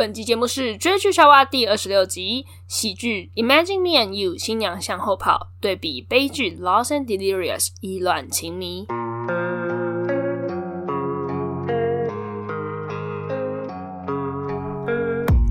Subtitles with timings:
[0.00, 8.86] 本集节目是追剧夏娃第二十六集，喜剧 Imagine Me and You 新娘向后跑，对比悲剧 Lost and Delirious 意乱情迷。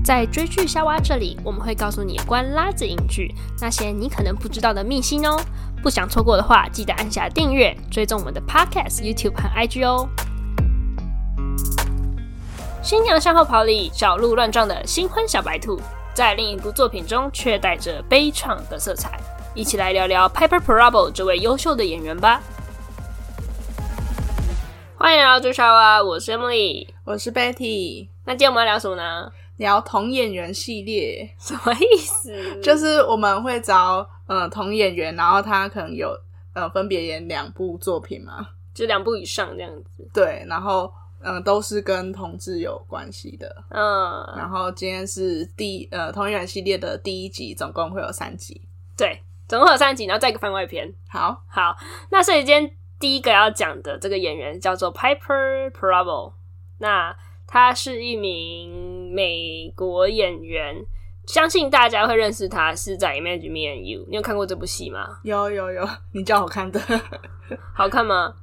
[0.04, 5.40] 在追剧夏娃这里，我们会告诉你关拉子影剧那些你可能不知道的秘辛哦。
[5.80, 10.08] 不想错过的话，记得按下订阅，追踪我们的 Podcast、YouTube 和 IG 哦。
[12.82, 15.78] 新娘向后跑里，小鹿乱撞的新婚小白兔，
[16.14, 19.20] 在另一部作品中却带着悲怆的色彩。
[19.54, 22.40] 一起来聊聊 Piper Perabo 这位优秀的演员吧。
[24.96, 28.08] 欢迎来到追剧夏娃，我是 Emily，我是 Betty。
[28.24, 29.30] 那今天我们要聊什么呢？
[29.58, 32.32] 聊同演员系列，什么意思？
[32.64, 36.18] 就是我们会找呃同演员，然后他可能有
[36.54, 40.08] 呃分别演两部作品嘛，就两部以上这样子。
[40.14, 40.90] 对，然后。
[41.22, 43.64] 嗯，都是跟同志有关系的。
[43.68, 48.60] 嗯，然后今天是第呃同演员系列的第一集，总共会有三集。
[48.96, 50.92] 对，总共会有三集，然后再一个番外篇。
[51.08, 51.76] 好，好，
[52.10, 56.32] 那所以今天第一个要讲的这个演员叫做 Piper Perabo，
[56.78, 60.84] 那他是一名美国演员，
[61.26, 64.06] 相信大家会认识他是在 Imagine Me and You。
[64.08, 65.18] 你有看过这部戏吗？
[65.24, 66.80] 有有有，你叫我看的，
[67.74, 68.34] 好看吗？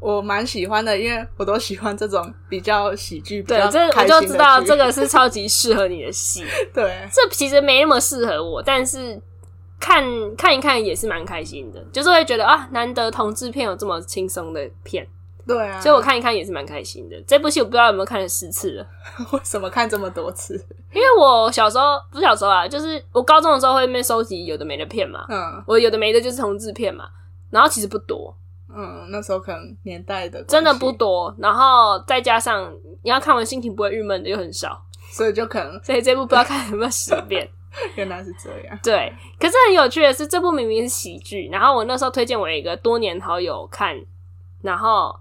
[0.00, 3.42] 我蛮喜欢的，因为我都喜欢这种比较喜剧。
[3.42, 6.44] 对，这我就知道这个是超级适合你的戏。
[6.74, 9.20] 对，这其实没那么适合我，但是
[9.80, 10.04] 看
[10.36, 15.06] 看一看也是蛮开心的，就是会觉得啊，难得同志片有这么轻松的片。
[15.46, 17.22] 对啊，所以我看一看也是蛮开心的。
[17.26, 18.86] 这部戏我不知道有没有看了十次了。
[19.32, 20.54] 为什么看这么多次？
[20.90, 25.26] 因为我小时候不是小时候啊，就是我高中的时候会那边收集有的没的片嘛。
[25.28, 27.04] 嗯，我有的没的就是同志片嘛，
[27.50, 28.34] 然后其实不多。
[28.76, 32.72] 嗯，那时候可能年代的真的不多，然后再加上
[33.02, 34.80] 你要看完心情不会郁闷的又很少，
[35.10, 37.48] 所以就可能， 所以这部不知道看有没有十遍。
[37.96, 38.78] 原来是这样。
[38.84, 44.00] 对，可是很有趣的是，这部明明是喜剧，然后我那时候推荐我一个多年好友看，
[44.62, 45.12] 然后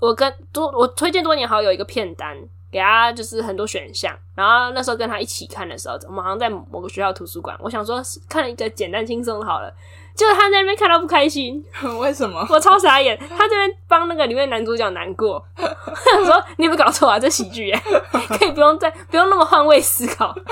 [0.00, 2.36] 我跟多我推荐多年好友一个片单
[2.72, 9.72] 给他，就是很多选项，然后那时候跟他一起看的时候，我们好像在某个学校图书馆，我想说看一个简单轻松好了。
[10.16, 11.62] 就是他在那边看到不开心，
[12.00, 12.46] 为什么？
[12.48, 13.18] 我超傻眼。
[13.36, 17.18] 他这边帮那个里面男主角难过，他说：“你有没有搞错啊？
[17.18, 17.82] 这喜剧耶，
[18.38, 20.34] 可以不用再不用那么换位思考。”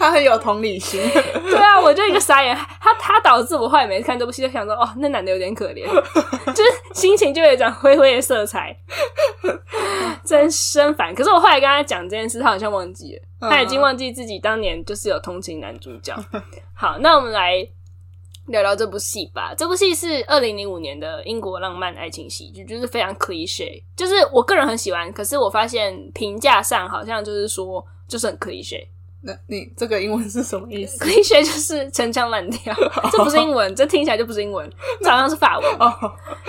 [0.00, 1.00] 他很有同理心。
[1.10, 2.56] 对啊，我就一个傻眼。
[2.80, 5.86] 他他导致我后来每次看这部戏，就想说：“哦，那男的有点可怜，
[6.52, 8.74] 就是心情就有一种灰灰的色彩，
[10.24, 16.14] 真生烦。”可是我后来跟他讲这件事，他好像忘记了，他已经忘记自己当年就是有同情男主角。
[16.74, 17.68] 好，那我们来。
[18.48, 19.54] 聊聊这部戏吧。
[19.56, 25.12] 这部戏是二零零五年的英国浪漫爱情喜剧，就是非常 cliche，就是我个人很喜欢。
[25.12, 28.86] 可是我发现评价上好像就是说，就是很 cliche。
[29.22, 32.74] 那你这个英文是什么意思？cliche 就是陈腔滥调，
[33.10, 34.70] 这不是英文，这听起来就不是英文，
[35.02, 35.78] 这好像是法文。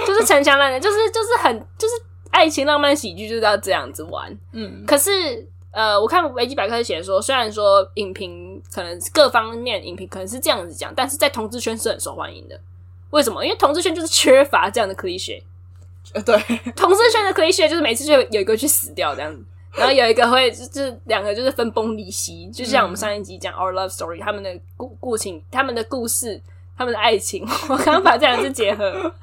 [0.06, 1.94] 就是陈腔滥调，就是就是很就是
[2.32, 4.36] 爱情浪漫喜剧就是要这样子玩。
[4.54, 5.48] 嗯，可是。
[5.72, 12.60] 呃，我看维基百科写说，虽然说影评可能各方面影评可能是这样子讲，但是在同志圈是很受欢迎的。
[13.12, 13.44] 为什么？
[13.44, 15.42] 因为同志圈就是缺乏这样的 cliche。
[16.14, 16.36] 呃，对，
[16.76, 19.44] 同志圈的 cliche 就是每次就有一个去死掉这样子，
[19.78, 26.42] 然后有一个会就是两个就是分崩离析，就像我们上一集讲 Our Love Story，他们的故故情、他们的故事、
[26.76, 29.14] 他们的爱情，我刚刚把这两个字结合，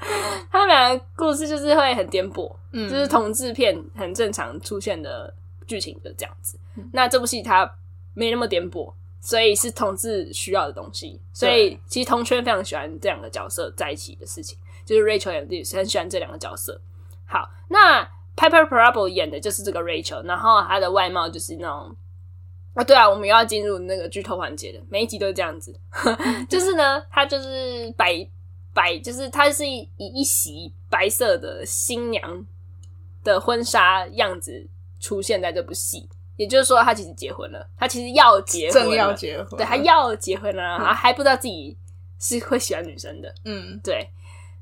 [0.53, 5.35] 他们两个故事就是会很颠簸，嗯，就是同志片很正常出现的。
[5.67, 6.59] 剧情的这样子，
[6.93, 7.71] 那这部戏它
[8.15, 11.21] 没那么颠簸，所以是同志需要的东西。
[11.33, 16.81] 所以其实同圈非常喜欢这两个角色在一起的事情，就是 Rachel 和 Lewis 很喜欢这两个角色。
[17.27, 18.03] 好，那
[18.37, 21.97] Piper Perabo 演的就是这个 Rachel，然后她的外貌就是那种
[22.75, 25.75] 啊，对啊，我们又要进入那个剧透环节了，每一集都是这样子，
[26.49, 28.29] 就是呢，她就是白
[28.73, 32.47] 白，就是她是以一袭白色的新娘
[33.25, 34.69] 的婚纱样子。
[35.01, 41.77] 出现在这部戏，也就是说，他其实结婚了，他其实要结婚了，正要结婚，对，他要结婚了，然后还不知道自己
[42.19, 44.09] 是会喜欢女生的，嗯，对。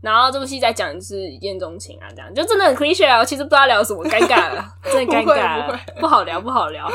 [0.00, 6.86] 然后这部戏在讲的是一见钟情啊，这样就真的很 cliche 啊，我其实不知道聊什么，尴尬了， 真的尴尬了，不好聊，不好聊。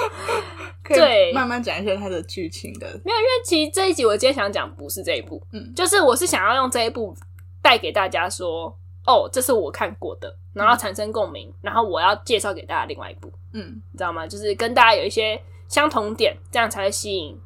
[0.83, 7.15] 对，慢慢讲一下它的剧情的，没有，因为其实这一集我今天想讲不是这一部，嗯，就是我是想要用这一部
[7.63, 8.77] 带给大家说。
[9.05, 14.27] 哦，这是我看过的，然后产生共鸣，嗯、然后我要介绍给大家另外一部，嗯，你知道吗？
[14.27, 17.39] 就是跟大家有一些相同点，这样才会吸引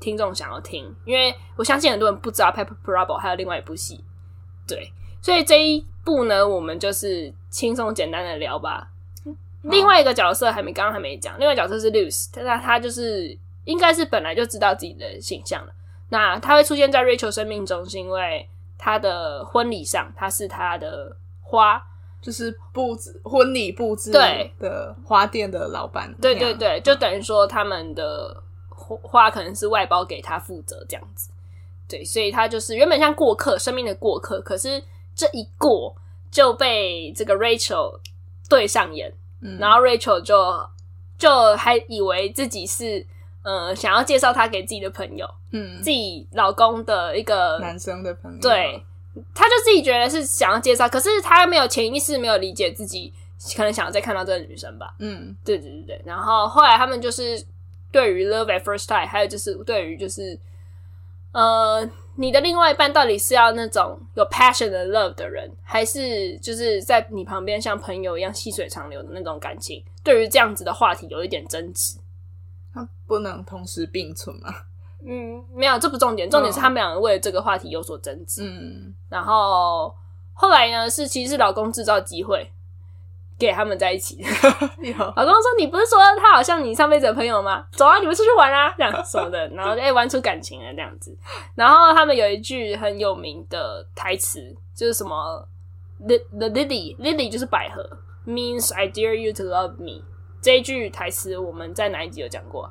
[0.00, 0.94] 听众想要听。
[1.04, 4.04] 因为我相信很多人不知道 Paper Parable 还有另外一部戏，
[4.66, 4.92] 对，
[5.22, 8.88] 所以这一部呢，我们就是轻松简单的聊吧。
[9.62, 15.72] 另外一个角色还没，刚刚还没讲，另外角色是 Luce，他他就是应该是本来就知道自己的形象了。
[16.08, 18.48] 那他会出现在 Rachel 生命中，是因为
[18.78, 21.82] 他的婚礼上，他是他的花，
[22.20, 26.14] 就是布置婚礼布置对的花店的老板。
[26.20, 31.30] 对对对，就等于说他们的花可能是外包给他负责这样子。
[31.88, 34.82] 对，所以他就是原本像过客，生命的过客，可是
[35.14, 35.94] 这一过
[36.30, 38.00] 就被这个 Rachel
[38.48, 40.68] 对上眼，嗯、然后 Rachel 就
[41.16, 43.06] 就还以为自己是
[43.46, 48.82] 呃想要介绍他给自己的朋友，嗯，自己老公的一个男生的朋友，对，
[49.32, 53.12] 他就自己觉得是想要介绍，可是他没有潜意识没有理解自己
[53.56, 57.40] 可能想要再看到这个女生吧，嗯，对对对对，然后后来他们就是
[57.92, 60.38] 对于 Love at First time，还有就是对于就是。
[61.32, 69.84] 呃，你的另外一半到底是要那种有 passion 的 love 的人，还是就是在你旁边像朋友一样细水长流的那种感情？
[70.02, 71.98] 对于这样子的话题有一点争执，
[72.76, 74.54] 他不能同时并存吗？
[75.04, 78.42] 嗯，没有，这不重点，重点是他们两个为了这个话题有所争执。
[78.44, 79.94] 嗯，然后
[80.34, 82.52] 后来呢，是其实是老公制造机会。
[83.38, 87.66] 给他们在一起， 老公说：“你不是说他好像你上辈子的朋友吗？
[87.72, 91.14] 走啊，你们出去玩啊，这样什么的， 然后哎、欸、玩出感情了这样子。
[91.54, 94.40] 然后他们有一句很有名的台词，
[94.74, 95.46] 就是什么
[95.98, 97.86] the the lily lily 就是百合
[98.26, 100.02] ，means I dare you to love me。
[100.46, 102.70] 这一句台词我们在哪一集有讲过？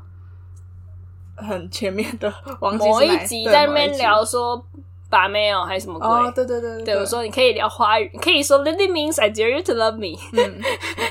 [1.35, 4.65] 很前面的某一集在那边聊说。”
[5.07, 6.07] 把妹哦，还是什么鬼？
[6.09, 10.19] 哦，对对对对，对我说你可以聊花语，你可以说 Lily means I dare you to love me。
[10.33, 10.61] 嗯，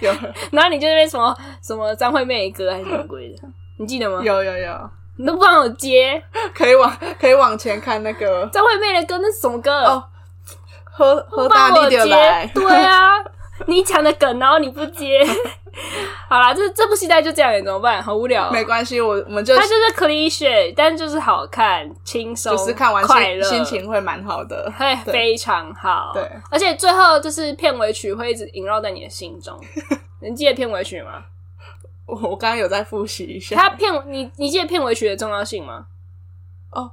[0.02, 0.12] 有。
[0.50, 4.20] 然后你就那边什么什么张惠妹的歌还是什么鬼的，你记得吗？
[4.22, 6.22] 有有有，你都不帮我接，
[6.52, 9.70] 可以往可以往前看那个张惠妹的歌，那是什么歌？
[9.84, 10.04] 哦，
[10.84, 13.12] 喝喝大力的来，对啊。
[13.66, 15.24] 你讲的梗，然后你不接，
[16.28, 18.02] 好啦，这这部戏大概就这样，怎么办？
[18.02, 18.50] 好无聊。
[18.50, 26.10] 没关系，我我们就它就是 cliche，但就是好看、轻松，就是看完快乐，心情会蛮好的，会非常好。
[26.14, 29.58] 对，而且最后就是片尾曲会一直萦绕在你的心中。
[30.20, 31.22] 你记得片尾曲吗？
[32.06, 33.56] 我我刚刚有在复习一下。
[33.56, 35.86] 它片你你记得片尾曲的重要性吗？
[36.70, 36.90] 哦，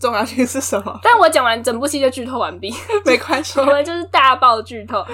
[0.00, 1.00] 重要性是什么？
[1.02, 2.72] 但我讲完整部戏就剧透完毕，
[3.04, 5.04] 没关系，我们就是大爆剧透。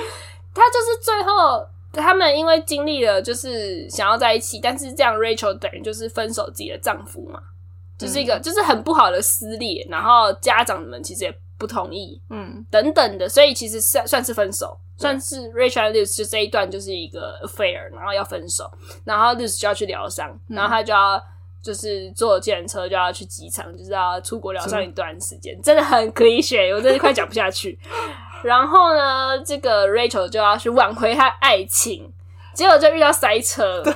[0.57, 7.41] 他就是最后，他们因为经历了，就是想要在一起，但是这样 Rachel 等于就是分手自己的丈夫嘛，
[7.99, 18.71] 就是一个就是很不好的撕裂，然后家长们其实也不同意，嗯，等等的，所以其实算算是分手，算是 Rachel and Luz 就这一段就是一个 affair，然后要分手，
[19.05, 21.23] 然后 Luz 就要去疗伤，然后他就要
[21.63, 27.79] 就是坐计程车就要去机场，就是要出国疗伤一段时间，真的很 cliché，我真的快讲不下去。
[28.47, 32.13] 然后呢，这个 Rachel 就要去挽回她爱情，
[32.55, 33.83] 结果就遇到塞车。
[33.83, 33.93] 对。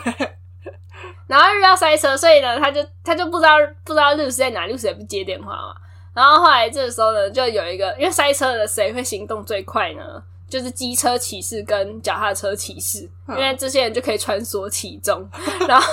[1.26, 5.74] 然后遇到塞车，所以呢，他就他就不知道不知道 Luz 在哪，Luz 也不接电话嘛。
[6.12, 10.02] 然后后来这个时候呢，就有一个因为塞车的谁会行动最快呢？
[10.48, 15.30] 就是机车骑士跟脚踏车骑士，因为这些人就可以穿梭其中。
[15.68, 15.86] 然后。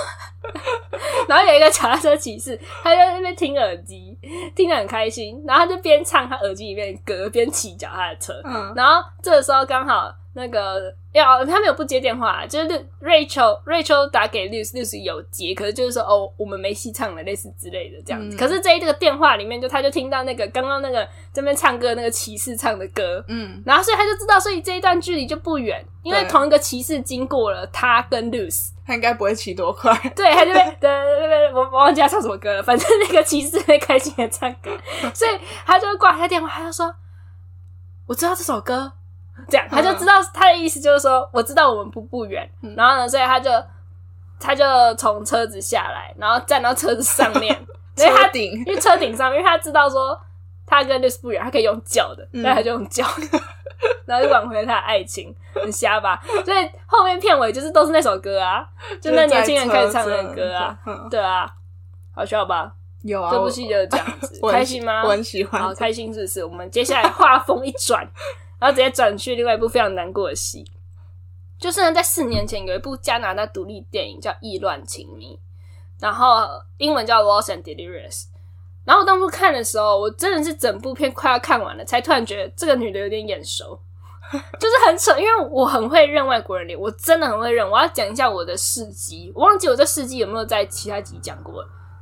[1.28, 4.16] 然后有一个脚踏车骑士，他在那边听耳机，
[4.54, 5.42] 听得很开心。
[5.46, 8.32] 然后他就边唱他耳机里面的歌，边骑脚踏车。
[8.44, 12.68] 嗯，然后这个时候刚好那个要他没有不接电话，就是
[13.02, 18.36] Rachel Rachel 打给 Lucy Lucy 有接，可是就是说哦，我们没戏唱了，类似之类的这样子。
[18.36, 28.70] 嗯、可是这一这个电话里面，就他就听到那个刚刚那个这边唱歌那个骑士唱的歌，嗯，然后所以他就知道，所以这一段距离就不远，因为同一个骑士经过了他跟 Lucy，。
[28.86, 34.70] 他应该不会骑多快，对，他就会对对对，我我忘记他唱什么歌了，反正那个骑士会开心的唱歌，
[35.12, 35.30] 所以
[35.66, 36.94] 他就会挂他电话，他就说
[38.06, 38.90] 我知道这首歌，
[39.48, 43.50] 这样他就知道他的意思就是说我知道我们不不远，然后呢，所以他就
[44.40, 44.64] 他就
[44.96, 47.54] 从车子下来，然后站到车子上面，
[47.96, 50.18] 因为他顶，因为车顶上面，因为他知道说
[50.66, 53.40] 他跟 Luz 不远，他可以用叫的，所以他就用叫的。
[54.06, 56.20] 然后就挽回了他的爱情，很瞎吧？
[56.44, 58.66] 所以后面片尾就是都是那首歌啊，
[59.00, 60.76] 就那年轻人开始唱的歌啊，
[61.08, 61.48] 对啊，
[62.12, 62.72] 好笑吧？
[63.02, 65.04] 有啊，这部戏就是这样子， 开心吗？
[65.04, 66.44] 我很喜欢，好开心，是不是？
[66.44, 68.04] 我们接下来画风一转，
[68.58, 70.64] 然后直接转去另外一部非常难过的戏，
[71.58, 75.36] 就是呢，在四年前有一部加拿大独立电影叫《意乱情迷》，
[76.00, 76.46] 然后
[76.76, 78.22] 英文叫《Lost and Delirious》。
[78.84, 83.78] 然后我当初看的时候，我真的是整部片快要看完了，才突然觉得这个女的有点眼熟，
[84.58, 85.18] 就是很扯。
[85.18, 87.68] 因为我很会认外国人脸，我真的很会认。
[87.70, 91.56] 我要讲一下我的事迹，我忘记我这事迹有没有在其他集讲过，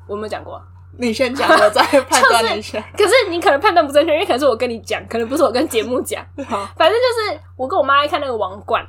[0.06, 0.62] 我有没有讲过？
[0.98, 2.78] 你先讲，我再判断一下。
[2.96, 6.24] 就是、可是你可能判断不正确，因为可能是我跟你讲，可能不是我跟节目讲。
[6.36, 8.82] 反正就是我跟我妈爱看那个《王冠》，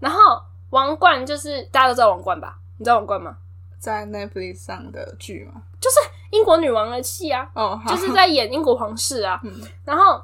[0.00, 0.18] 然后
[0.70, 2.56] 王冠就是大家都知道王冠吧？
[2.78, 3.36] 你知道王冠吗？
[3.78, 5.62] 在 Netflix 上的剧吗？
[5.80, 5.96] 就是
[6.30, 9.40] 英国女王的戏啊，哦，就是在演英国皇室啊。
[9.44, 9.52] 嗯、
[9.84, 10.20] 然后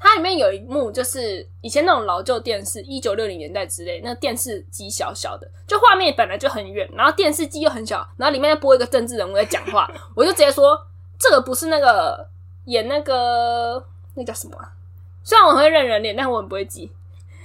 [0.00, 10.76] 它里面有一幕，就是以前那种老旧电视，一九六零年代之类，那电视机小小的，就画面本来就很远，然后电视机又很小，然后里面播一个政治人物在讲话， 我就直接说
[11.18, 12.26] 这个不是那个
[12.64, 14.72] 演那个那叫什么、啊？
[15.22, 16.90] 虽然我很会认人脸，但我很不会记。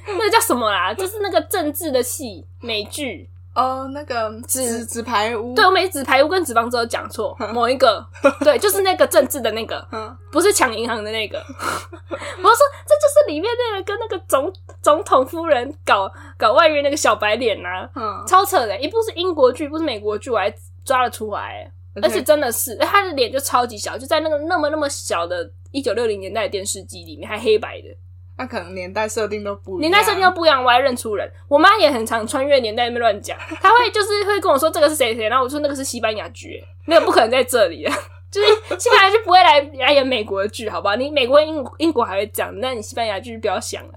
[0.08, 0.94] 那个叫什么啦？
[0.94, 3.30] 就是那个政治的戏，美剧。
[3.56, 8.06] 哦，那个纸纸牌屋，对，我每纸牌屋跟纸房子都讲错，某一个，
[8.44, 9.88] 对，就是那个政治的那个，
[10.30, 11.40] 不是抢银行的那个。
[11.40, 21.72] 我说这就是里面那个跟那个总总统夫人搞搞外遇那个小白脸呐、啊，超扯的，一部是英国剧，不是美国剧，我还抓了出来，
[22.02, 27.88] 而且真的是他的脸就超级小，就在那个那么那么小的一九六零年代的电视机里面，还黑白的。
[28.38, 31.32] 那可能年代设定都不一样，年代设定都不一样，我还认出人。
[31.48, 37.88] 我妈也很常穿越年代那边乱讲，她会就是会跟我说这个是谁谁，然后我说那个是西班牙剧，那个不可能在这里，
[38.30, 40.96] 就是西班牙剧不会来来演美国的剧，好不好？
[40.96, 43.94] 你美国英英国还会讲，那你西班牙剧不要想了。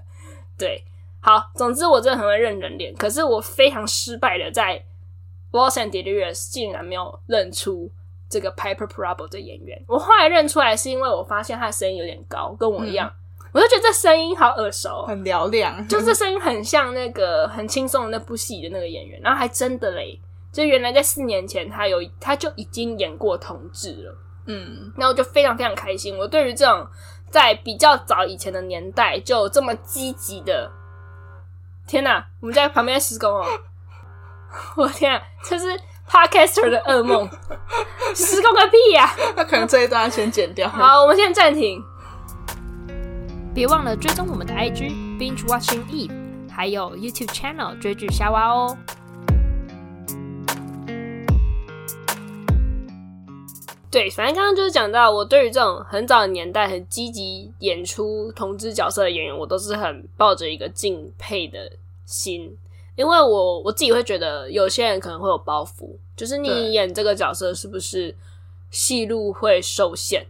[0.57, 0.81] 对，
[1.19, 4.81] 好，总之我真的很会认人脸，可是我非常失败的在
[5.57, 7.91] 《Lost and Delirious》竟然没有认出
[8.29, 9.83] 这个 Piper Perabo 的演员。
[9.87, 13.11] 我后来认出来是因为我发现他的声音有点高，跟我一样。
[13.51, 20.19] 我就觉得这声音好耳熟，很嘹亮，就这声音很像那个很轻松的那部戏的那个演员，然后还真的嘞，
[20.51, 24.15] 就原来在四年前他有他就已经演过同志了，
[24.47, 26.17] 嗯，那我就非常非常开心。
[26.17, 26.85] 我对于这种
[27.31, 30.71] 在比较早以前的年代就这么积极的，
[31.87, 33.45] 天哪，我们在旁边施工哦，
[34.77, 35.65] 我天啊，这是
[36.07, 37.27] Podcaster 的噩梦，
[38.15, 39.11] 施工个屁呀！
[39.35, 40.67] 那可能这一段要先剪掉。
[40.67, 41.83] 好，我们现在暂停。
[43.53, 46.11] 别忘了追踪我们的 IG Binge Watching Eve，
[46.49, 48.77] 还有 YouTube Channel 追剧瞎挖哦。
[53.91, 61.71] 对，反正刚刚就是讲到，我对于这种很早的年代很积极演出同志角色的演员，我都是很抱着一个敬佩的
[62.05, 62.55] 心，
[62.95, 68.15] 因为我我自己会觉得，有些人可能会有包袱，就是你演这个角色是不是
[68.69, 70.27] 戏路会受限？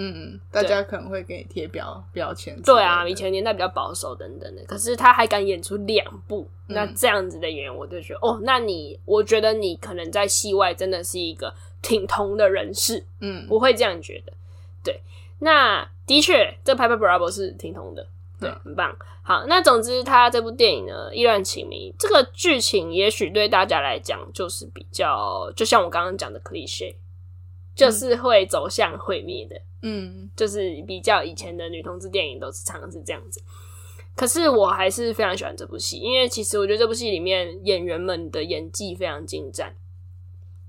[0.00, 2.56] 嗯，大家可能会给你贴标标签。
[2.62, 11.52] 对啊，以前年代比较保守等等的，可是他还敢演出两部，嗯、那这样子的演员，我就觉得哦，那你，我觉得你可能在戏外真的是一个
[11.82, 13.04] 挺同的人士。
[13.20, 14.32] 嗯，我会这样觉得。
[14.84, 15.00] 对，
[15.40, 18.06] 那的确，这 Piper Perabo 是挺同的，
[18.40, 18.96] 对，很棒。
[19.24, 26.94] 好，那总之，他这部电影呢，《意乱情迷》这个剧情，也许对大家来讲就是比较，就像我刚刚讲的 cliché，
[27.78, 29.58] 就是会走向毁灭的。
[29.80, 33.40] 嗯，就是比较以前的女同志电影都是常常是这样子，
[34.14, 39.74] 可是我还是非常喜欢这部戏，因为其实我觉得这部戏里面演员们的演技非常精湛。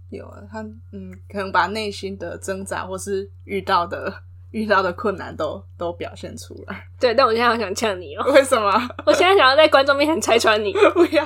[0.10, 0.62] 有啊，他
[0.92, 4.14] 嗯，可能把内心的挣扎或是遇到的。
[4.52, 8.32] 遇到的困难都都表现出来，对，但我现在好想呛你哦、喔！
[8.34, 8.70] 为什么？
[9.06, 11.24] 我现在想要在观众面前拆穿你， 不要！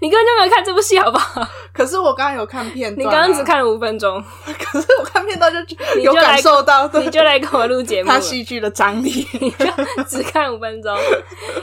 [0.00, 1.46] 你根本就没有看这部戏，好不好？
[1.72, 9.66] 可是我刚刚有看片段、啊，你刚刚只看了五分钟，可是我看片段就 有感受到，你就来跟我录节目，他戏剧的张力，你就
[10.08, 10.96] 只看五分钟，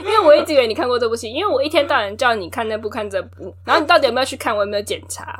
[0.04, 4.54] 因为我一直以为你看过这部戏，因为我一天到晚叫你看那部看这部，然后你到底有没有去看？
[4.56, 5.38] 我有没有检查？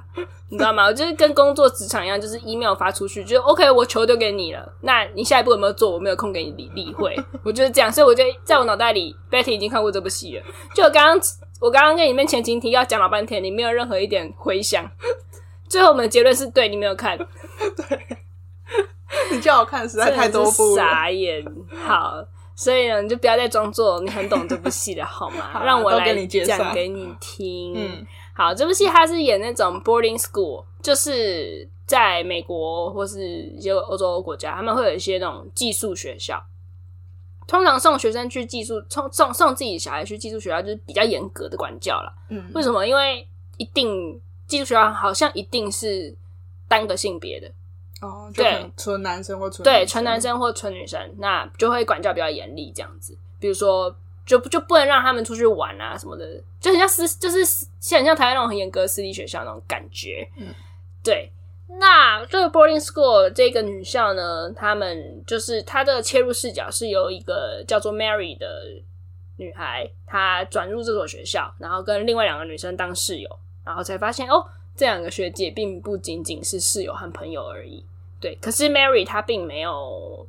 [0.51, 0.87] 你知道吗？
[0.87, 4.67] 我就是跟工作职场一样，就是 email 发出去，就 OK，我球丢给你了。
[4.83, 5.91] 那你下一步有没有做？
[5.91, 7.15] 我没有空给你理理会。
[7.43, 10.43] 我就是这样，所以我就在我脑袋里，Betty 已经看过这部戏了。
[10.75, 11.29] 就我刚刚，
[11.61, 14.89] 我刚刚跟你们前情提要讲老半天，你没有任何一点回响。
[15.69, 17.17] 最后我们的结论是对，你没有看。
[17.77, 18.17] 对，
[19.31, 21.45] 你叫我看实在太多部了，傻眼。
[21.85, 25.49] 好，所以呢，你就不要再装作你很懂这部戏了，好吗？
[25.53, 27.75] 好啊，让我来讲给你听。
[27.77, 28.07] 嗯。
[28.35, 36.41] 好，这部戏它是演那种 boarding school，就是在美国或是一些欧洲国家，他们会有一些那种寄宿学校。
[37.49, 42.13] 通常送学生去寄宿，送送送自己小孩去寄宿学校，就是比较严格的管教啦。
[42.29, 42.87] 嗯，为什么？
[42.87, 43.27] 因为
[43.57, 46.15] 一定寄宿学校好像一定是
[46.69, 47.51] 单个性别的
[48.01, 53.19] 哦，对，纯男生或纯对纯男生或纯女生，那就会管教比较严厉这样子。
[53.41, 53.93] 比如说。
[54.29, 57.43] 就就不能让他们出去玩啊什么的，就很像私，就是
[57.81, 60.29] 像很像台湾那种很严格的私立学校那种感觉。
[60.37, 60.49] 嗯，
[61.03, 61.33] 对。
[61.69, 68.47] 那这个 boarding school 这个女校呢，他们就是她的切入视角是由一个叫做 Mary 的
[69.37, 73.29] 女孩，她转入这所学校，然后跟另外两个女生当室友，
[73.65, 74.45] 然后才发现哦，
[74.75, 77.85] 这两个学姐并不仅仅是室友和朋友而已。
[78.21, 80.27] 对，可是 Mary 她并没有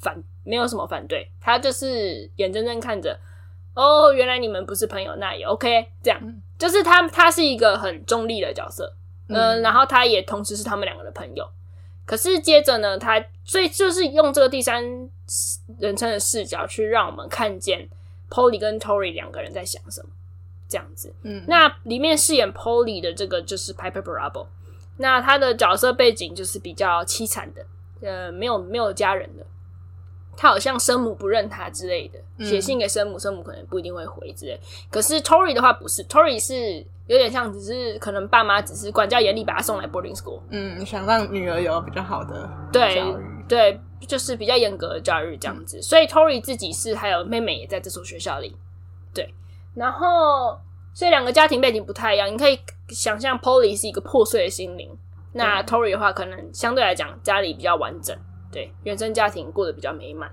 [0.00, 3.18] 反，没有什么反对，她就是眼睁睁看着。
[3.74, 5.86] 哦，原来你们不是朋友，那也 OK。
[6.02, 8.92] 这样，嗯、就是她她是一个很中立的角色，
[9.28, 11.48] 嗯、呃，然后他也同时是他们两个的朋友。
[12.04, 14.82] 可是接着呢，他所以就是用这个第三
[15.78, 17.88] 人称的视角去让我们看见
[18.28, 20.08] Polly 跟 Tori 两个人在想什么，
[20.68, 21.14] 这样子。
[21.22, 24.46] 嗯，那里面饰演 Polly 的这个就是 Piper Perabo，
[24.98, 27.64] 那他的角色背景就是比较凄惨的，
[28.00, 29.46] 呃，没有没有家人的。
[30.36, 34.58] 他好像生母不认他之类的，写信给生母，生母可能不一定会回之类。
[34.90, 40.40] 可是 Tori 的话不是，Tori 是有点像，只是可能爸妈只是管教严厉，把他送来 boarding school。
[40.48, 43.04] 嗯，想让女儿有比较好的对
[43.46, 43.78] 对，
[44.08, 45.82] 就是比较严格的教育这样子。
[45.82, 48.56] 所以 Tori 自己是还有妹妹也在这所学校里，
[49.12, 49.34] 对。
[49.74, 50.58] 然后
[50.94, 54.90] 所以两个家庭背景不太一样，你可以想象 Polly 是一个破碎的心灵，
[55.32, 58.16] 那 Tori 的话可能相对来讲家里比较完整。
[58.50, 60.30] 对，原生家庭过得比较美满，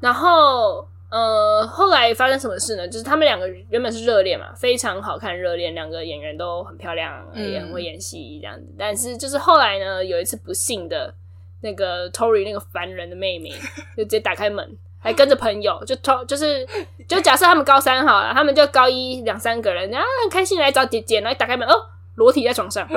[0.00, 2.88] 然后呃，后来发生什么事呢？
[2.88, 8.66] 就是他们两个原本是热恋嘛，非常好看热恋，两个演员都很漂亮，也很会演戏这样子。
[8.78, 11.14] 但是就是后来呢，有一次不幸的，
[11.60, 13.50] 那个 Tori 那个烦人的妹妹
[13.94, 14.66] 就直接打开门，
[14.98, 16.66] 还跟着朋友，就 To 就是
[17.06, 21.74] 就假设他们高三好了，他们就高一两三个人，然后很开心来找姐姐，然后打开门哦，
[22.14, 22.88] 裸体在床上。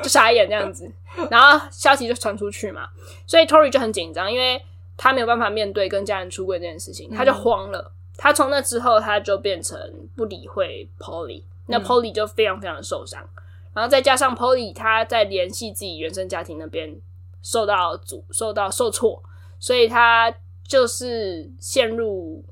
[0.00, 0.88] 就傻眼这样子，
[1.32, 2.86] 然后消息就传出去嘛，
[3.26, 4.62] 所以 Tori 就很紧张，因为
[4.96, 7.92] 他没有办法面对跟家人出轨这件事情，他就慌了。
[8.16, 9.78] 他从那之后，他就变成
[10.16, 13.26] 不理会 Polly，那 Polly 就非常非常的受伤，
[13.72, 16.96] 然后再加上 Polly 他在联系自己原生家庭那边
[17.42, 19.22] 受到阻、受到受挫，
[19.58, 20.34] 所以他
[20.66, 22.44] 就是陷入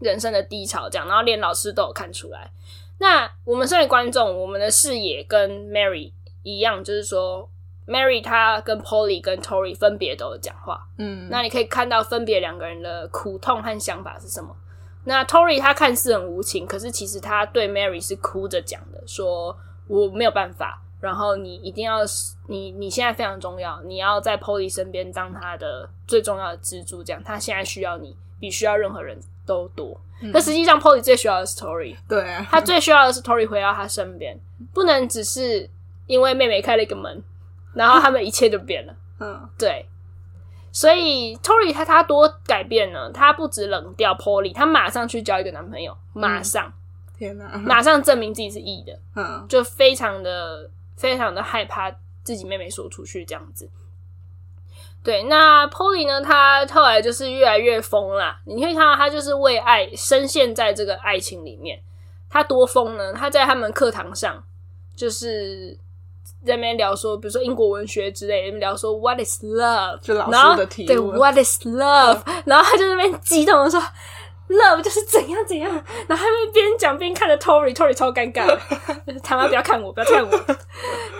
[0.00, 2.50] 人生的低潮，这样，然后连老师都有看出来。
[2.98, 6.12] 那我们身为观众，我们的视野跟 Mary。
[6.46, 7.48] 一样，就是说
[7.86, 14.54] ，Mary 她跟 Polly 跟 Tory 分别都有讲话，嗯，那你可以看到分别两个人的苦痛和想法是什么。
[15.04, 19.54] 那 Tory 他看似很无情，可是其实他对 Mary 是哭着讲的，说
[19.86, 21.98] 我没有办法，然后你一定要，
[22.48, 30.00] 你你现在非常重要，你要在 Polly 身边当他的最重要的支柱，这样他现在需要你比需要任何人都多。
[30.32, 34.38] 可实际上 Polly 最需要的是 Tory，对啊，他最需要的是 Tory 回到他身边，
[34.72, 35.68] 不能只是。
[36.06, 37.24] 因为妹妹开了一个门，
[37.74, 38.94] 然后他们一切就变了。
[39.20, 39.86] 嗯，对，
[40.72, 43.10] 所以 Tory 他他多改变呢？
[43.12, 46.72] 他不止冷掉 Polly，他马上去交一个男朋友，马上，嗯、
[47.16, 48.98] 天哪， 马上证明自己是 E 的。
[49.14, 51.88] 嗯，就非常的非常的害怕
[52.24, 53.70] 自己妹妹说出去这样子。
[55.04, 56.20] 对，那 Polly 呢？
[56.20, 58.40] 他后来就是越来越疯啦。
[58.46, 61.80] 你可以看到他就是为爱深陷在这个爱情里面。
[62.28, 63.12] 他多疯呢？
[63.12, 64.42] 他在他们课堂上
[64.96, 65.78] 就是。
[66.44, 69.98] 在那边聊说，比如说英国文学之类的，聊说 What is love？
[70.00, 70.88] 就老师的题目。
[70.88, 73.80] 对，What is love？、嗯、然后他就在那边激动的说
[74.48, 75.70] ，Love 就是怎样怎样。
[76.06, 78.46] 然后他们边讲边看着 Tory，Tory 超尴尬，
[79.22, 80.30] 他妈不要看我，不要看我。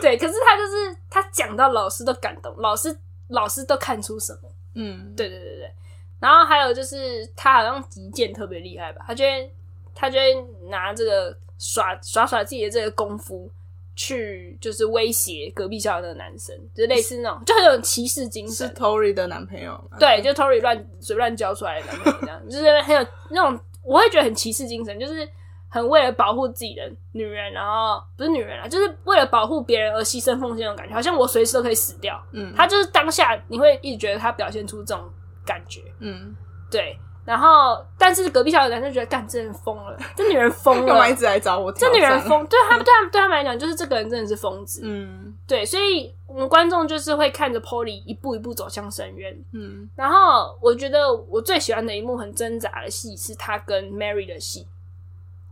[0.00, 2.94] 对，可是他就是他讲到老师都感动，老师
[3.28, 4.48] 老师都看出什么？
[4.74, 5.72] 嗯，对对对对。
[6.20, 9.04] 然后还有就是他好像击剑特别厉害吧？
[9.06, 9.54] 他就会
[9.94, 10.34] 他就会
[10.68, 13.50] 拿这个耍耍耍自己的这个功夫。
[13.96, 18.66] 去就是威胁隔壁校的那个男生，就类似那种，就很有歧视精神。
[18.66, 19.96] 是 Tory 的男朋友吗？
[19.98, 25.28] 对，就 Tory 乱随乱交出来的男朋友，这样就是很有那种，我会觉得很歧视精神，就是
[25.68, 32.20] 很为了保护自己的女人，然后不是女人啊，就是为了保护别人而牺牲奉献那种感觉，好像我随时都可以死掉。
[32.32, 35.08] 嗯，他就是当下你会一直觉得他表现出这种
[35.46, 35.80] 感觉。
[36.00, 36.34] 嗯，
[36.70, 36.98] 对。
[37.24, 41.72] 然后，但是隔壁小的男生觉得，干，这人疯了，这女人疯了，干嘛一直来找我？
[41.72, 44.82] 这女人疯，对他们，对他们，对他们来讲，就是这个人真的是疯子。
[44.84, 49.34] 嗯，对，所以我们观众就是会看着 Polly 一步一步走向深渊。
[49.52, 54.68] 嗯，然后我觉得我最喜欢的一幕很挣扎的戏是他跟 Mary 的戏，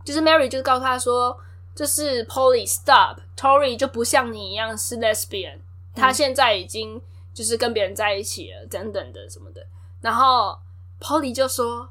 [0.05, 1.35] 就是 Mary 就是告诉他说，
[1.73, 5.57] 就是 Polly stop，Tory 就不像你一样是 lesbian，
[5.95, 7.01] 他现在已经
[7.33, 9.65] 就是跟别人在一起了，等等的什么的，
[9.99, 10.55] 然后。
[11.03, 11.89] Polly 就说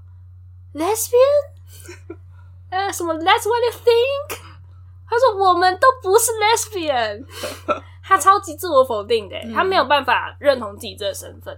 [0.72, 2.16] ：“Lesbian，
[2.70, 4.38] 呃，什么？That's what you think？”
[5.06, 7.26] 他说：“我们都不是 Lesbian。
[8.02, 11.56] ”他超级自我否定的，他没有办法认同自己这个身份。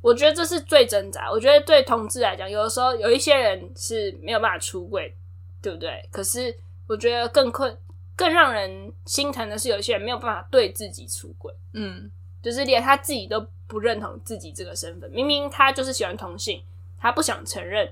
[0.00, 1.30] 我觉得这是最挣扎。
[1.30, 5.16] 我觉得对同志来讲，有的时候有一些人是没有办法出柜，
[5.60, 6.08] 对不对？
[6.12, 7.76] 可是我觉得更困、
[8.14, 11.52] 更让人心疼的是，有些人没有办法对自己出柜。
[11.72, 12.10] 嗯。
[12.44, 16.62] 就是连他自己都不认同自己这个身份，明明他就是喜欢同性，
[16.98, 17.90] 他不想承认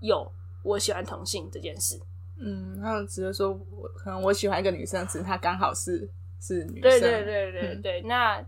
[0.00, 0.32] 有
[0.62, 2.00] 我喜欢同性这件事。
[2.38, 6.08] 嗯，他只是说我可能我喜欢一个女生，只是他刚好是
[6.40, 6.82] 是女生。
[6.82, 8.42] 对对对对对，嗯、那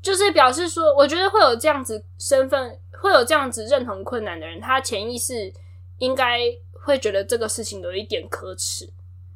[0.00, 5.52] 就是表示说，我觉得会有这样子身份，会有这样子认同困难的人，他潜意识
[5.98, 6.38] 应该
[6.72, 8.88] 会觉得这个事情有一点可耻。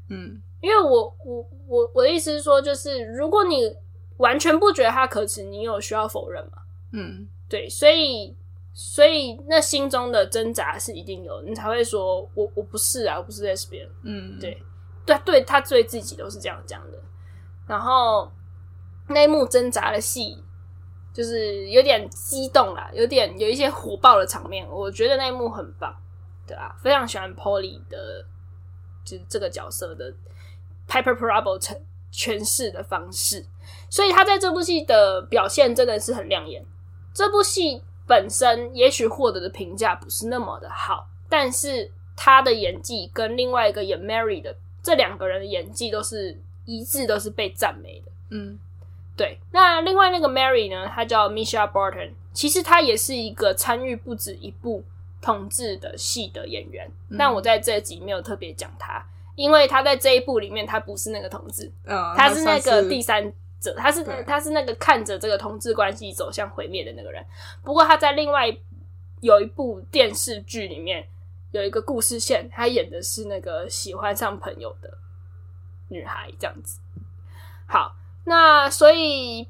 [0.08, 3.74] 嗯，因为我我我我的意思是说，就是如果你
[4.18, 6.58] 完全不觉得他可耻，你有需要否认吗？
[6.92, 8.36] 嗯，对，所以
[8.72, 13.88] 所以那心中的挣扎是一定有，你才会说我我不是啊，我不是 lesbian。
[14.02, 14.62] 嗯，对
[15.04, 16.98] 对对，他对自己都是这样讲的。
[17.66, 18.30] 然后
[19.08, 20.42] 那一幕挣扎的戏，
[21.12, 25.94] 就是有点激动啦，有点有一些火爆的场面，我觉得那一幕很棒，
[26.46, 28.24] 对啊，非常喜欢 Polly 的，
[29.04, 30.12] 就是这个角色的
[30.88, 31.76] Piper Perabo 诠
[32.12, 33.44] 诠释的方式，
[33.90, 36.64] 所以他在这部戏的表现真的是很亮眼。
[37.14, 48.12] 这部戏本身也许获得的评价不是那么的好，但是他的演技跟另外一个演 Mary 的这两个人的演技都是一致，都是被赞美的。
[48.30, 48.58] 嗯，
[49.16, 49.38] 对。
[49.52, 54.84] 那另外那个 Mary 呢，她叫 Mischa Barton，其实她也是一个参与不止一部
[55.20, 63.32] 同志的戏的演员，嗯、但我在这集没有特别讲她，因为他在这一部里面他不是那个同志，嗯，她是那个第三
[63.72, 67.24] 者，她是他是那个看着这个同志关系走向毁灭的那个人。
[67.62, 68.46] 不过他在另外
[69.20, 71.06] 有一部电视剧里面
[71.52, 74.98] 有一个故事线，他演的是那个喜欢上朋友的
[75.88, 76.78] 女孩，这样子。
[77.66, 79.48] 好，那所以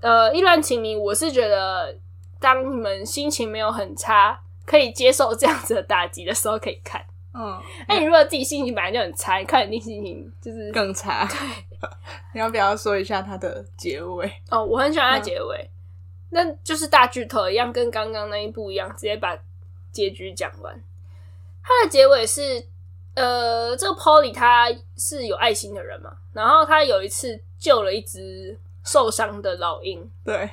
[0.00, 1.96] 呃，意乱情迷，我是觉得
[2.38, 4.40] 当你们心情没有很差。
[4.68, 7.58] 可以接受这样子的打击的时候可以看，嗯，
[7.88, 11.26] 那你如果自己心情本来就很差，你看你心情就是更差。
[11.26, 11.38] 对，
[12.34, 14.30] 你要不要说一下它的结尾？
[14.50, 15.70] 哦，我很喜欢它结尾，嗯、
[16.30, 19.36] 那就是大剧透一样，跟刚刚那一部一样，直接把
[19.92, 20.82] 结局讲完。
[21.62, 22.66] 它的结尾是，
[23.14, 30.50] 呃，这个 Polly 他是有爱心的人嘛，然后他有一次救了一只受伤的老鹰，对，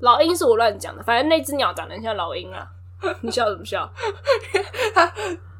[0.00, 2.70] 老鹰是我乱讲的，反正那只鸟长得很像老鹰啊。
[3.22, 3.92] 你笑什么笑？
[4.94, 5.12] 他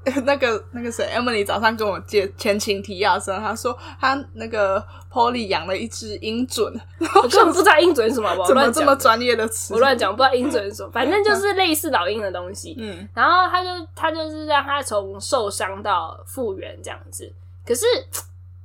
[0.25, 8.47] 那个那个谁，Emily 早上跟我借前情提要的时候，他说他那个 Polly 养了一只鹰隼，我根本不知道鹰隼是什么？
[8.47, 9.75] 怎么这么专业的词？
[9.75, 12.75] 我乱讲，不知道鹰隼是什么， 反正就是类似老鹰的东西。
[12.79, 17.33] 嗯，然后他就他就是让他从受伤到复原这样子。
[17.67, 17.85] 可是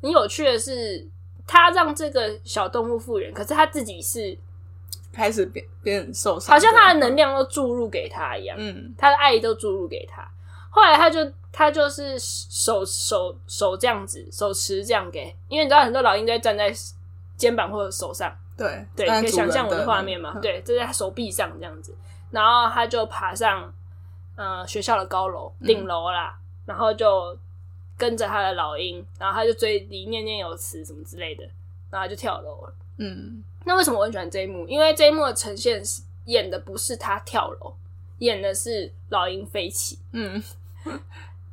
[0.02, 1.08] 很有趣的是，
[1.46, 4.38] 他让这个小动物复原，可是他自己是。
[5.14, 10.22] 开始变变受伤，好像他的能量都注入给他一样，嗯，他的爱都注入给他。
[10.78, 11.20] 后来他就
[11.52, 16.72] 他就是手手手这样子，手持这样给，因为你知道很多老鹰都会站在
[17.36, 20.34] 肩膀或者手上，对对，可以想象我的画面嘛？
[20.36, 21.98] 嗯、对，就在他手臂上这样子，
[22.30, 23.74] 然后他就爬上
[24.36, 27.36] 呃学校的高楼顶楼啦，嗯、然后就
[27.98, 31.44] 跟着他的老鹰，然后他就追里念念有词什么之类的，
[31.90, 33.44] 然后就跳楼了，嗯。
[33.66, 34.66] 那为什么我很喜欢这一幕？
[34.66, 37.76] 因为这一幕的呈现是演的不是他跳楼，
[38.20, 40.00] 演的是老鹰飞起。
[40.14, 40.42] 嗯，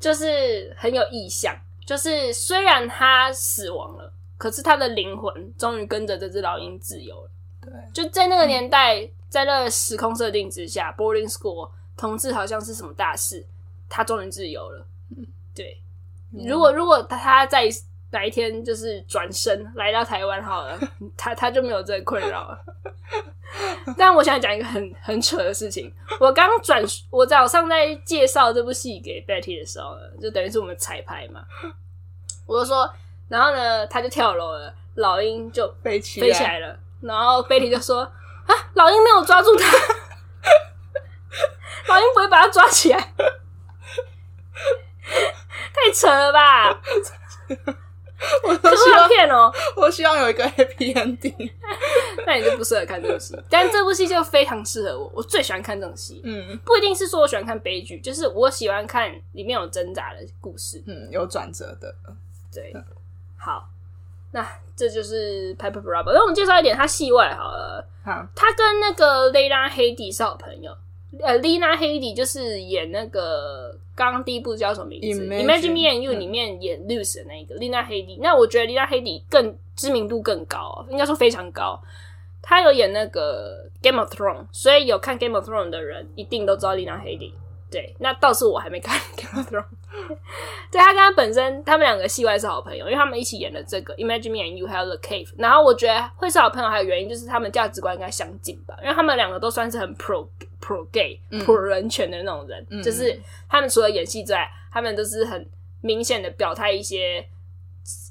[0.01, 1.55] 就是很有意向。
[1.87, 7.31] 就是虽然他死亡了，可是他的灵魂终于跟着这只老鹰自由了。
[7.61, 13.45] 对，就在那个年代，嗯、在那个时空设定之下，boarding school 同志好像是什么大事，
[13.89, 14.87] 他终于自由了。
[15.17, 15.79] 嗯，对。
[16.33, 17.69] 嗯、如果如果他他在。
[18.11, 20.79] 哪一天就是转身来到台湾好了，
[21.19, 22.65] 他他就没有这个困扰了。
[23.99, 31.45] 但我想讲一个很很扯的事情，我刚转，我早上在介绍这部戏给 Betty 的时候呢，就等于是我们彩排嘛。
[32.47, 32.91] 我就说，
[33.29, 38.01] 然后呢，他就跳楼了，老鹰就飞起飞起来了，然后 Betty 就说
[38.47, 39.67] 啊，老鹰没有抓住他，
[41.89, 42.99] 老鹰不会把他抓起来，
[45.75, 46.81] 太扯了吧。
[48.47, 49.53] 我都希望骗哦！
[49.77, 51.51] 我希望有一个 happy ending，
[52.27, 53.37] 那你就不适合看这部戏。
[53.51, 56.21] 但这部戏就非常适合我，我最喜欢看这种戏。
[56.25, 61.95] 嗯，不一定是说我喜欢看悲剧，就是我喜欢看里面有挣扎的故事，嗯，有转折的。
[62.53, 62.73] 对，
[63.37, 63.69] 好，
[64.33, 64.47] 那
[64.77, 66.13] 这就是 Piper Perabo。
[66.13, 67.87] 那我们介绍一点他戏外好了。
[68.05, 70.77] 好，他跟那个 Lena Headey 是好朋友。
[71.23, 78.19] 呃，Lina Headey 就是演那个刚刚第一部叫什么名字？Imagine, Imagine Me and You 里面演 Luce 的那个 Lina Headey。
[78.21, 81.81] 那我觉得 Lina Headey 更知名度更高，应该说非常高。
[82.43, 87.33] 她有演那个 Game of Thrones，所以有看 Game of Thrones 的人一定都知道 Lina Headey。
[87.75, 89.65] 对，那倒是我还没看 Game of Thrones。
[90.71, 95.29] 对，他跟他本身，他们两个戏外是好朋友，因为他们一起演了这个 Imagine Me and You 还有 The Cave。
[95.37, 100.25] 然后我觉得会是好朋友，还有原因就是他们价值观应该相近吧，因为他们两个都算是很 pro
[100.61, 105.45] pro gay、嗯、pro 人权的那种人，嗯、就是他们除了演戏之外，他们都是很
[105.81, 107.27] 明显的表态一些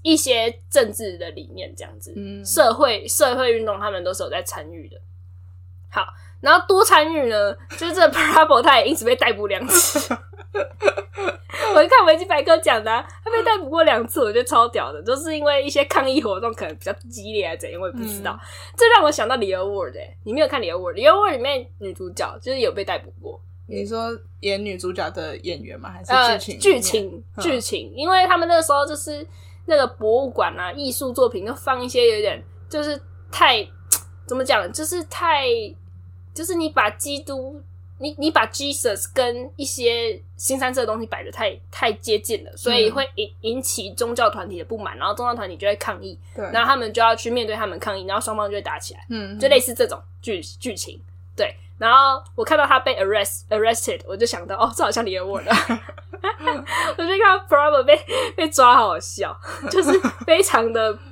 [0.01, 4.99] 一些政治的理念，这样子，嗯、社会社会运动他们都是有在参与的。
[5.89, 6.05] 好。
[6.43, 10.13] 然后多参与呢， 就是这个 Perabo 他也一直被逮捕两次，
[11.73, 18.37] 我一看维基百科讲的、啊，他被逮捕过两次，我觉得超屌的，就是因为一些抗议活动可能比较激烈，还是怎样，我也不知道。
[18.37, 20.93] 嗯、这让我想到《The Award》哎，你没有看《The Award》？
[21.01, 23.41] 《The Award》里面女主角就是有被逮捕过。
[23.65, 24.09] 你说
[24.41, 25.89] 演女主角的演员吗？
[25.89, 26.59] 还是剧情？
[26.59, 29.25] 剧情剧情，因为他们那个时候就是
[29.65, 33.01] 那个博物馆啊，艺术作品都放一些有点就是
[33.31, 33.65] 太
[34.27, 35.47] 怎么讲，就是太
[36.33, 37.61] 就是你把基督。
[37.99, 50.99] 你你把 Jesus 跟一些新三色的东西摆的太太接近了，所以会引引起宗教团体的不满，然后宗教团体就会抗议，对，然后他们就要去面对他们抗议，然后双方就会打起来，嗯，就类似这种剧剧情，
[51.33, 51.55] 对。
[51.83, 55.51] 然后我看到他被 arrest arrested，我就想到哦，这好像李尔沃了，
[56.97, 57.99] 我就看到 Prob 被
[58.37, 59.37] 被抓，好好笑，
[59.69, 59.91] 就是
[60.25, 60.97] 非常的。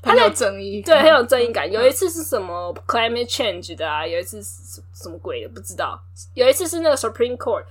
[0.00, 1.70] 很有正义，对，很有正义感。
[1.70, 4.06] 有一次是什么 climate change 的啊？
[4.06, 6.00] 有一次是什么鬼的不知道。
[6.34, 7.64] 有一次是那个 Supreme Court，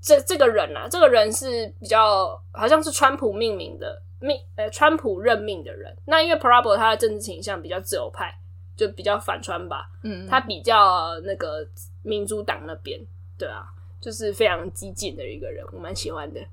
[0.00, 5.94] 这这个人啊，这个人是比较好像是川普命名的命，呃，川普任命的人。
[6.06, 8.32] 那因为 Probo 他的政治倾向比较自由派，
[8.76, 9.90] 就比较反川吧。
[10.04, 11.66] 嗯，他比较那个
[12.02, 13.00] 民主党那边，
[13.38, 13.64] 对啊。
[14.02, 16.40] 就是非常激进的一个人，我蛮喜欢的。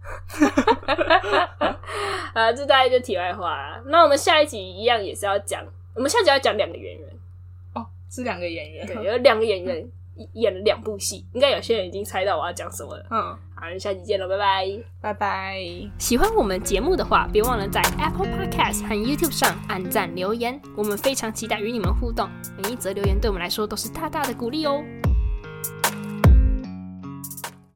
[2.31, 3.81] 啊，这大概就题外话啦。
[3.88, 7.09] 那我们下一集一样也是要讲，我们下一集要讲两个演员。
[7.73, 9.89] 哦，是两个演员，对， 有两个演员
[10.33, 13.07] 演了两部戏，应该有些人已经猜到我要讲什么了。
[13.09, 14.67] 嗯，好，下集见了，拜拜，
[15.01, 15.57] 拜拜。
[15.97, 22.29] 喜欢我们节目的话，别忘了在 Apple Podcast 和 YouTube 上按赞留言，我们非常期待与你们互动。
[22.62, 24.83] 每一则留言对我们来说都是大大的鼓励哦。